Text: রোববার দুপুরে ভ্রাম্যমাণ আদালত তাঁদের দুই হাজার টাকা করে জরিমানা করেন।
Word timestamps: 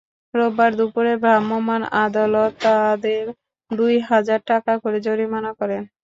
রোববার 0.33 0.71
দুপুরে 0.79 1.13
ভ্রাম্যমাণ 1.23 1.81
আদালত 2.01 2.51
তাঁদের 2.63 3.23
দুই 3.71 3.93
হাজার 4.09 4.39
টাকা 4.47 4.73
করে 4.83 4.97
জরিমানা 5.07 5.51
করেন। 5.59 5.81